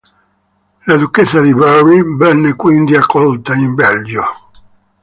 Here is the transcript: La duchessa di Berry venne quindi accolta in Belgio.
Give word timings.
La 0.87 0.97
duchessa 0.97 1.41
di 1.41 1.53
Berry 1.53 2.01
venne 2.17 2.55
quindi 2.55 2.95
accolta 2.95 3.53
in 3.53 3.75
Belgio. 3.75 4.23